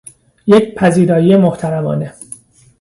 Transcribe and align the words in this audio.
یک 0.47 0.75
پذیرائی 0.75 1.35
محترمانه 1.35 2.13